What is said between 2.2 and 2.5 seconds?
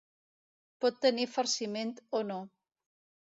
o no.